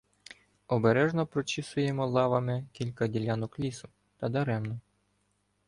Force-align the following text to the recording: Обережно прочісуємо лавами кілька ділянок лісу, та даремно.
Обережно 0.67 1.25
прочісуємо 1.27 2.07
лавами 2.07 2.65
кілька 2.71 3.07
ділянок 3.07 3.59
лісу, 3.59 3.89
та 4.17 4.29
даремно. 4.29 4.79